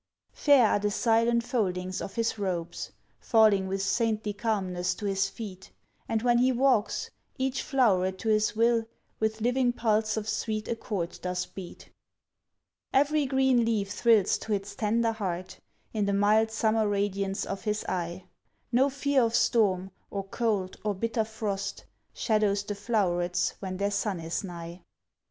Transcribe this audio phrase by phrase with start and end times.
[0.33, 5.69] Fair are the silent foldings of his robes, Falling with saintly calmness to his feet;
[6.09, 8.85] And when he walks, each floweret to his will
[9.19, 11.91] With living pulse of sweet accord doth beat.
[12.91, 15.59] Every green leaf thrills to its tender heart,
[15.93, 18.23] In the mild summer radiance of his eye;
[18.71, 24.19] No fear of storm, or cold, or bitter frost, Shadows the flowerets when their sun
[24.19, 24.81] is nigh.